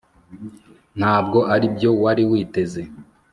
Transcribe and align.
ntabwo 0.99 1.39
aribyo 1.53 1.89
wari 2.03 2.23
witeze 2.29 2.81